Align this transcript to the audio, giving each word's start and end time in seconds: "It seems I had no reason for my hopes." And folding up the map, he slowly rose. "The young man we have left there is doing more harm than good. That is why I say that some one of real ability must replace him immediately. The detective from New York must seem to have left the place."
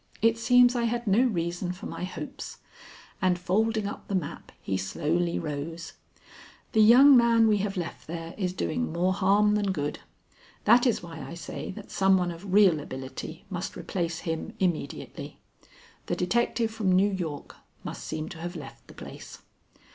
"It 0.19 0.35
seems 0.39 0.75
I 0.75 0.85
had 0.85 1.05
no 1.05 1.21
reason 1.21 1.73
for 1.73 1.85
my 1.85 2.05
hopes." 2.05 2.57
And 3.21 3.37
folding 3.37 3.85
up 3.85 4.07
the 4.07 4.15
map, 4.15 4.51
he 4.59 4.75
slowly 4.75 5.37
rose. 5.37 5.93
"The 6.71 6.81
young 6.81 7.15
man 7.15 7.47
we 7.47 7.57
have 7.57 7.77
left 7.77 8.07
there 8.07 8.33
is 8.35 8.51
doing 8.51 8.91
more 8.91 9.13
harm 9.13 9.53
than 9.53 9.71
good. 9.71 9.99
That 10.63 10.87
is 10.87 11.03
why 11.03 11.21
I 11.21 11.35
say 11.35 11.69
that 11.73 11.91
some 11.91 12.17
one 12.17 12.31
of 12.31 12.51
real 12.51 12.79
ability 12.79 13.45
must 13.51 13.77
replace 13.77 14.21
him 14.21 14.55
immediately. 14.59 15.37
The 16.07 16.15
detective 16.15 16.71
from 16.71 16.91
New 16.91 17.11
York 17.11 17.57
must 17.83 18.03
seem 18.03 18.27
to 18.29 18.39
have 18.39 18.55
left 18.55 18.87
the 18.87 18.95
place." 18.95 19.37